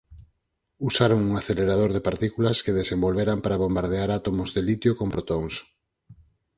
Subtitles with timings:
[0.89, 5.53] Usaron un acelerador de partículas que desenvolveran para bombardear átomos de litio con protóns.